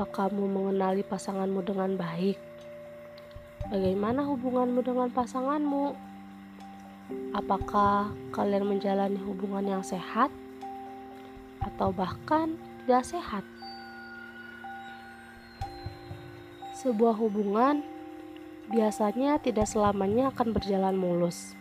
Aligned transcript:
kamu 0.00 0.48
mengenali 0.48 1.04
pasanganmu 1.04 1.60
dengan 1.60 2.00
baik? 2.00 2.40
Bagaimana 3.68 4.24
hubunganmu 4.24 4.80
dengan 4.80 5.12
pasanganmu? 5.12 5.92
Apakah 7.36 8.08
kalian 8.32 8.64
menjalani 8.64 9.20
hubungan 9.20 9.76
yang 9.76 9.84
sehat 9.84 10.32
atau 11.60 11.92
bahkan 11.92 12.56
tidak 12.82 13.04
sehat? 13.04 13.44
Sebuah 16.80 17.12
hubungan 17.20 17.84
biasanya 18.72 19.36
tidak 19.44 19.68
selamanya 19.68 20.32
akan 20.32 20.56
berjalan 20.56 20.96
mulus. 20.96 21.52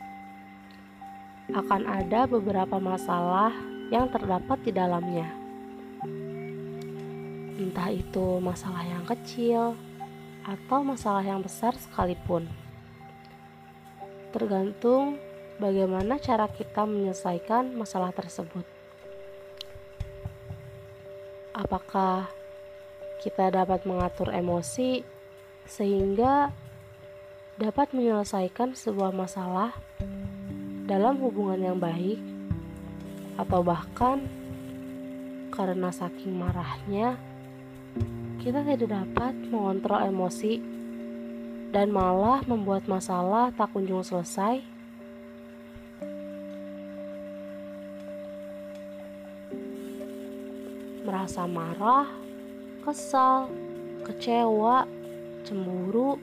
Akan 1.51 1.83
ada 1.83 2.23
beberapa 2.31 2.79
masalah 2.79 3.51
yang 3.91 4.07
terdapat 4.07 4.63
di 4.63 4.71
dalamnya 4.71 5.40
entah 7.61 7.93
itu 7.93 8.41
masalah 8.41 8.81
yang 8.81 9.05
kecil 9.05 9.77
atau 10.41 10.79
masalah 10.81 11.21
yang 11.21 11.37
besar 11.45 11.77
sekalipun. 11.77 12.49
Tergantung 14.33 15.21
bagaimana 15.61 16.17
cara 16.17 16.49
kita 16.49 16.89
menyelesaikan 16.89 17.77
masalah 17.77 18.09
tersebut. 18.09 18.65
Apakah 21.53 22.25
kita 23.21 23.53
dapat 23.53 23.85
mengatur 23.85 24.33
emosi 24.33 25.05
sehingga 25.69 26.49
dapat 27.61 27.93
menyelesaikan 27.93 28.73
sebuah 28.73 29.13
masalah 29.13 29.77
dalam 30.89 31.21
hubungan 31.21 31.61
yang 31.61 31.77
baik, 31.77 32.17
atau 33.37 33.61
bahkan 33.61 34.25
karena 35.53 35.93
saking 35.93 36.33
marahnya 36.33 37.21
kita 38.41 38.65
tidak 38.65 38.89
dapat 38.89 39.33
mengontrol 39.53 40.01
emosi 40.09 40.57
dan 41.71 41.93
malah 41.93 42.43
membuat 42.49 42.89
masalah 42.89 43.53
tak 43.55 43.71
kunjung 43.71 44.03
selesai. 44.03 44.59
Merasa 51.05 51.45
marah, 51.45 52.09
kesal, 52.83 53.47
kecewa, 54.03 54.89
cemburu, 55.45 56.17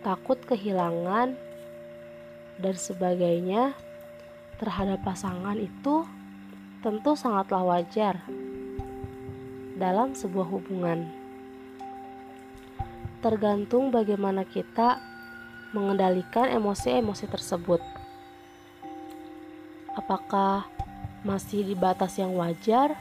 takut 0.00 0.40
kehilangan, 0.48 1.36
dan 2.60 2.74
sebagainya 2.76 3.72
terhadap 4.60 5.00
pasangan 5.00 5.56
itu 5.56 6.04
tentu 6.84 7.16
sangatlah 7.16 7.64
wajar 7.64 8.20
dalam 9.80 10.12
sebuah 10.12 10.44
hubungan. 10.44 11.08
Tergantung 13.24 13.88
bagaimana 13.88 14.44
kita 14.44 15.00
mengendalikan 15.72 16.52
emosi-emosi 16.52 17.24
tersebut. 17.24 17.80
Apakah 19.96 20.68
masih 21.24 21.64
di 21.64 21.72
batas 21.72 22.20
yang 22.20 22.36
wajar 22.36 22.92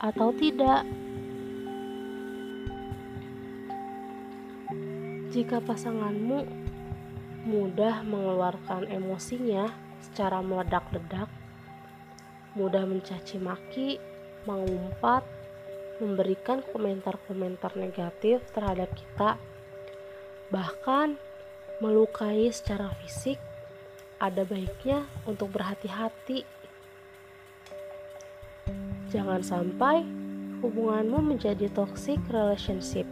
atau 0.00 0.32
tidak? 0.32 0.88
Jika 5.28 5.60
pasanganmu 5.60 6.48
mudah 7.48 8.04
mengeluarkan 8.04 8.88
emosinya 8.88 9.72
secara 10.04 10.40
meledak-ledak, 10.40 11.28
mudah 12.56 12.84
mencaci 12.84 13.40
maki, 13.40 13.96
mengumpat, 14.44 15.37
memberikan 15.98 16.62
komentar-komentar 16.74 17.74
negatif 17.74 18.42
terhadap 18.54 18.90
kita, 18.94 19.38
bahkan 20.50 21.18
melukai 21.78 22.50
secara 22.50 22.90
fisik, 23.02 23.38
ada 24.18 24.42
baiknya 24.42 25.06
untuk 25.26 25.54
berhati-hati. 25.54 26.42
Jangan 29.08 29.40
sampai 29.40 30.02
hubunganmu 30.58 31.34
menjadi 31.34 31.70
toxic 31.70 32.18
relationship. 32.28 33.06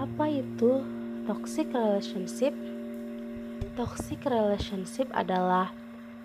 Apa 0.00 0.24
itu 0.28 0.82
toxic 1.28 1.68
relationship? 1.70 2.56
Toxic 3.78 4.20
relationship 4.26 5.08
adalah 5.14 5.70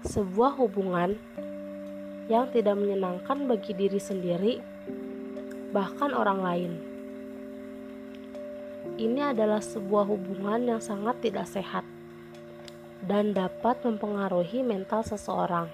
sebuah 0.08 0.58
hubungan 0.58 1.20
yang 2.28 2.52
tidak 2.52 2.76
menyenangkan 2.76 3.48
bagi 3.48 3.72
diri 3.72 4.00
sendiri, 4.00 4.54
bahkan 5.72 6.12
orang 6.12 6.40
lain. 6.44 6.74
Ini 9.00 9.32
adalah 9.32 9.64
sebuah 9.64 10.08
hubungan 10.08 10.76
yang 10.76 10.82
sangat 10.84 11.20
tidak 11.24 11.48
sehat 11.48 11.84
dan 13.08 13.32
dapat 13.32 13.80
mempengaruhi 13.84 14.64
mental 14.64 15.04
seseorang. 15.04 15.72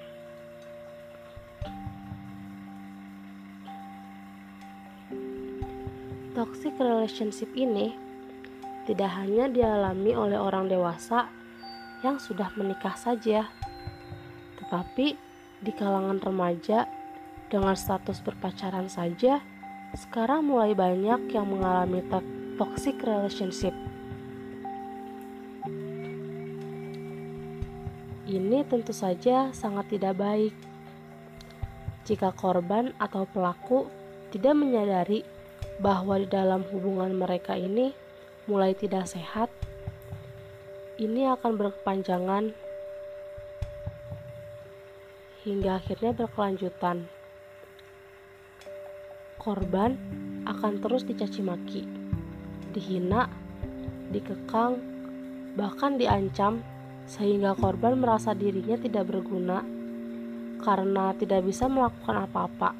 Toxic 6.34 6.74
relationship 6.82 7.50
ini 7.54 7.94
tidak 8.90 9.10
hanya 9.16 9.48
dialami 9.48 10.12
oleh 10.18 10.36
orang 10.36 10.68
dewasa 10.68 11.30
yang 12.04 12.20
sudah 12.20 12.52
menikah 12.60 12.98
saja, 13.00 13.48
tetapi 14.60 15.16
di 15.64 15.72
kalangan 15.72 16.20
remaja 16.20 16.86
dengan 17.48 17.74
status 17.74 18.20
berpacaran 18.20 18.92
saja, 18.92 19.40
sekarang 19.96 20.44
mulai 20.44 20.76
banyak 20.76 21.32
yang 21.32 21.48
mengalami 21.48 22.04
to 22.12 22.20
toxic 22.60 23.00
relationship. 23.02 23.72
Ini 28.28 28.66
tentu 28.68 28.92
saja 28.92 29.54
sangat 29.56 29.96
tidak 29.96 30.20
baik. 30.20 30.56
Jika 32.04 32.36
korban 32.36 32.92
atau 33.00 33.24
pelaku 33.24 33.88
tidak 34.36 34.60
menyadari 34.60 35.24
bahwa 35.80 36.20
di 36.20 36.28
dalam 36.28 36.66
hubungan 36.74 37.16
mereka 37.16 37.56
ini 37.56 37.96
mulai 38.50 38.76
tidak 38.76 39.08
sehat, 39.08 39.48
ini 41.00 41.30
akan 41.30 41.56
berkepanjangan 41.56 42.52
hingga 45.44 45.80
akhirnya 45.80 46.16
berkelanjutan. 46.16 47.04
Korban 49.36 50.00
akan 50.48 50.80
terus 50.80 51.04
dicaci 51.04 51.44
maki, 51.44 51.84
dihina, 52.72 53.28
dikekang, 54.16 54.80
bahkan 55.60 56.00
diancam 56.00 56.64
sehingga 57.04 57.52
korban 57.60 58.00
merasa 58.00 58.32
dirinya 58.32 58.80
tidak 58.80 59.12
berguna 59.12 59.60
karena 60.64 61.12
tidak 61.20 61.44
bisa 61.44 61.68
melakukan 61.68 62.24
apa-apa. 62.24 62.72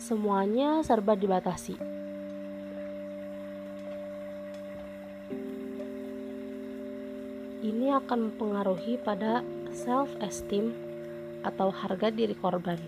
Semuanya 0.00 0.80
serba 0.80 1.12
dibatasi. 1.12 1.76
Ini 7.60 7.92
akan 8.00 8.32
mempengaruhi 8.32 8.96
pada 9.04 9.44
self-esteem 9.76 10.89
atau 11.40 11.72
harga 11.72 12.12
diri 12.12 12.36
korban. 12.36 12.80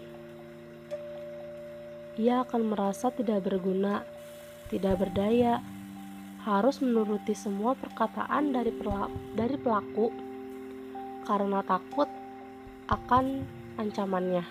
Ia 2.21 2.45
akan 2.45 2.77
merasa 2.77 3.09
tidak 3.09 3.49
berguna, 3.49 4.05
tidak 4.69 5.01
berdaya, 5.01 5.65
harus 6.45 6.83
menuruti 6.83 7.33
semua 7.33 7.73
perkataan 7.79 8.51
dari 8.53 8.75
dari 9.33 9.57
pelaku 9.57 10.11
karena 11.23 11.63
takut 11.63 12.11
akan 12.91 13.47
ancamannya 13.79 14.45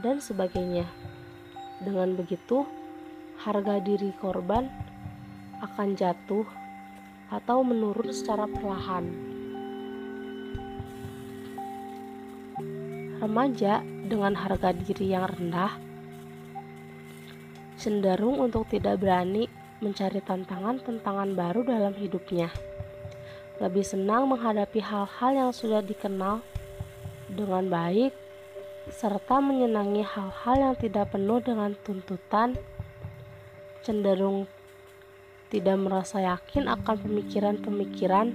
dan 0.00 0.20
sebagainya. 0.22 0.86
Dengan 1.76 2.16
begitu, 2.16 2.64
harga 3.44 3.76
diri 3.84 4.16
korban 4.16 4.64
akan 5.60 5.92
jatuh 5.92 6.48
atau 7.28 7.60
menurun 7.60 8.12
secara 8.12 8.48
perlahan. 8.48 9.35
Remaja 13.16 13.80
dengan 13.82 14.36
harga 14.36 14.76
diri 14.76 15.16
yang 15.16 15.24
rendah 15.24 15.86
cenderung 17.76 18.40
untuk 18.40 18.64
tidak 18.72 19.04
berani 19.04 19.46
mencari 19.84 20.24
tantangan-tantangan 20.24 21.36
baru 21.36 21.60
dalam 21.62 21.92
hidupnya. 21.92 22.48
Lebih 23.60 23.84
senang 23.84 24.28
menghadapi 24.32 24.80
hal-hal 24.80 25.32
yang 25.36 25.52
sudah 25.52 25.84
dikenal 25.84 26.40
dengan 27.28 27.68
baik, 27.68 28.12
serta 28.88 29.40
menyenangi 29.44 30.04
hal-hal 30.04 30.56
yang 30.56 30.74
tidak 30.76 31.12
penuh 31.12 31.40
dengan 31.40 31.76
tuntutan, 31.84 32.56
cenderung 33.84 34.48
tidak 35.52 35.76
merasa 35.78 36.20
yakin 36.24 36.66
akan 36.66 36.96
pemikiran-pemikiran 37.06 38.26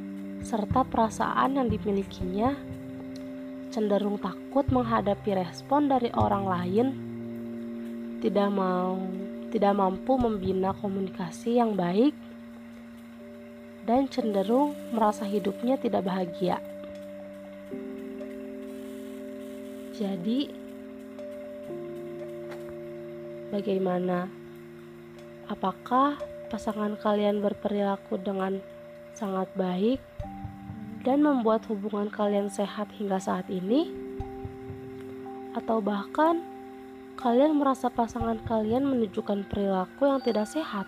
serta 0.41 0.85
perasaan 0.85 1.59
yang 1.59 1.67
dimilikinya 1.69 2.55
cenderung 3.71 4.19
takut 4.19 4.67
menghadapi 4.67 5.39
respon 5.39 5.87
dari 5.87 6.11
orang 6.11 6.43
lain, 6.43 6.87
tidak 8.19 8.51
mau 8.51 8.99
tidak 9.51 9.73
mampu 9.75 10.15
membina 10.15 10.75
komunikasi 10.75 11.59
yang 11.59 11.75
baik, 11.75 12.11
dan 13.87 14.11
cenderung 14.11 14.75
merasa 14.91 15.23
hidupnya 15.23 15.79
tidak 15.79 16.07
bahagia. 16.07 16.59
Jadi, 19.95 20.51
bagaimana? 23.51 24.31
Apakah 25.51 26.15
pasangan 26.47 26.95
kalian 26.95 27.43
berperilaku 27.43 28.15
dengan 28.19 28.63
sangat 29.11 29.51
baik 29.55 29.99
dan 31.01 31.25
membuat 31.25 31.65
hubungan 31.65 32.13
kalian 32.13 32.49
sehat 32.49 32.93
hingga 32.97 33.17
saat 33.17 33.49
ini? 33.49 33.89
Atau 35.57 35.81
bahkan 35.81 36.45
kalian 37.17 37.57
merasa 37.57 37.89
pasangan 37.89 38.37
kalian 38.45 38.85
menunjukkan 38.85 39.49
perilaku 39.49 40.07
yang 40.07 40.21
tidak 40.21 40.47
sehat? 40.47 40.85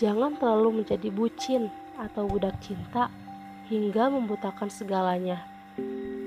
Jangan 0.00 0.38
terlalu 0.40 0.80
menjadi 0.80 1.12
bucin 1.12 1.68
atau 2.00 2.24
budak 2.24 2.56
cinta 2.64 3.12
hingga 3.68 4.08
membutakan 4.08 4.72
segalanya 4.72 5.44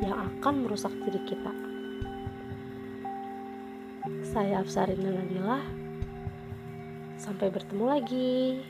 yang 0.03 0.29
akan 0.29 0.67
merusak 0.67 0.93
diri 1.01 1.17
kita. 1.25 1.49
Saya 4.21 4.61
Afsarina 4.61 5.09
Nabila. 5.09 5.63
Sampai 7.17 7.49
bertemu 7.49 7.85
lagi. 7.87 8.61